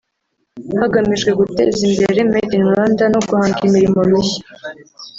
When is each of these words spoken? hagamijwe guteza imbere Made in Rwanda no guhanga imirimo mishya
hagamijwe 0.81 1.31
guteza 1.39 1.79
imbere 1.87 2.19
Made 2.31 2.53
in 2.57 2.63
Rwanda 2.69 3.03
no 3.13 3.19
guhanga 3.27 3.57
imirimo 3.67 3.99
mishya 4.09 4.43